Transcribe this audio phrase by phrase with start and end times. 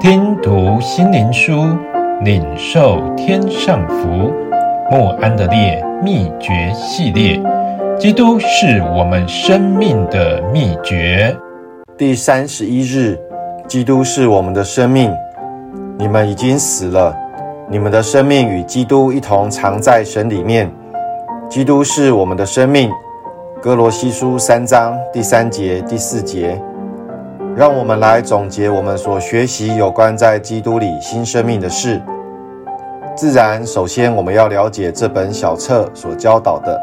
[0.00, 1.76] 听读心灵书，
[2.22, 4.32] 领受天上福。
[4.92, 7.42] 莫安的烈秘诀系列：
[7.98, 11.36] 基督是我们生命的秘诀。
[11.96, 13.18] 第三十一日，
[13.66, 15.12] 基督是我们的生命。
[15.98, 17.12] 你们已经死了，
[17.68, 20.70] 你们的生命与基督一同藏在神里面。
[21.50, 22.88] 基督是我们的生命。
[23.60, 26.56] 哥罗西书三章第三节、第四节。
[27.58, 32.00] 让我们来总结我们所学习有关在基督里新生命的事。
[33.16, 36.80] 自然，首先我们要了解这本小册所教导的，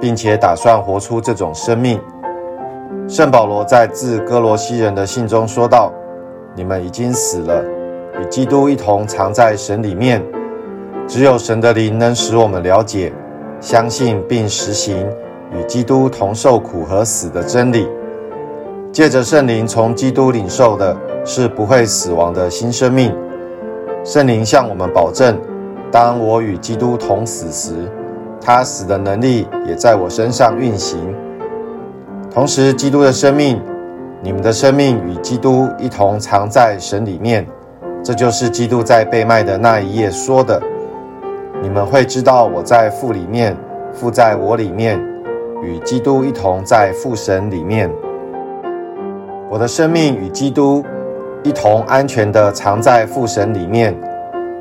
[0.00, 2.00] 并且打算活出这种生命。
[3.06, 5.92] 圣保罗在致歌罗西人的信中说道
[6.56, 7.62] ：“你们已经死了，
[8.18, 10.24] 与基督一同藏在神里面。
[11.06, 13.12] 只有神的灵能使我们了解、
[13.60, 15.06] 相信并实行
[15.52, 17.86] 与基督同受苦和死的真理。”
[18.94, 23.12] 借着圣灵从基督领受的是不会死亡的新生命。
[24.04, 25.36] 圣灵向我们保证：
[25.90, 27.90] 当我与基督同死时，
[28.40, 31.12] 他死的能力也在我身上运行。
[32.32, 33.60] 同时，基督的生命，
[34.22, 37.44] 你们的生命与基督一同藏在神里面。
[38.00, 40.62] 这就是基督在被卖的那一夜说的
[41.60, 43.56] ：“你们会知道我在父里面，
[43.92, 45.04] 父在我里面，
[45.64, 47.90] 与基督一同在父神里面。”
[49.54, 50.84] 我的生命与基督
[51.44, 53.96] 一同安全地藏在父神里面，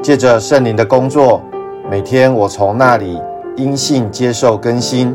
[0.00, 1.42] 借着圣灵的工作，
[1.90, 3.20] 每天我从那里
[3.56, 5.12] 因信接受更新。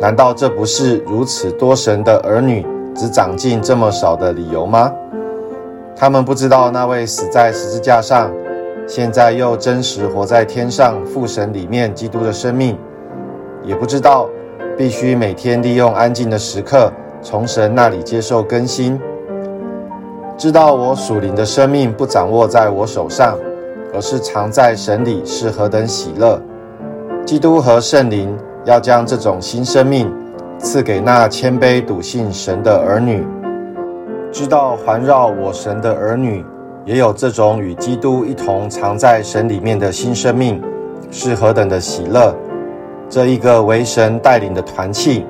[0.00, 2.64] 难道这不是如此多神的儿女
[2.94, 4.92] 只长进这么少的理由吗？
[5.96, 8.30] 他们不知道那位死在十字架上，
[8.86, 12.78] 现在又真实活在天上父神里面基督的生命，
[13.64, 14.30] 也不知道
[14.78, 16.92] 必须每天利用安静的时刻。
[17.24, 19.00] 从神那里接受更新，
[20.36, 23.38] 知道我属灵的生命不掌握在我手上，
[23.94, 26.38] 而是藏在神里，是何等喜乐！
[27.24, 28.36] 基督和圣灵
[28.66, 30.12] 要将这种新生命
[30.58, 33.26] 赐给那谦卑笃信神的儿女。
[34.30, 36.44] 知道环绕我神的儿女
[36.84, 40.62] 也有这种与基督一同藏在神里面的新生命，
[41.10, 42.36] 是何等的喜乐！
[43.08, 45.24] 这一个为神带领的团契。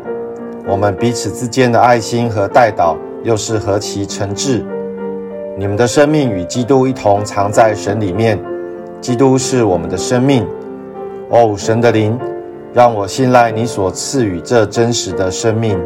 [0.67, 4.65] 我们彼此之间的爱心和代祷又是何其诚挚！
[5.59, 8.43] 你们的生命与基督一同藏在神里面，
[8.99, 10.47] 基督是我们的生命。
[11.29, 12.19] 哦，神的灵，
[12.73, 15.79] 让我信赖你所赐予这真实的生命。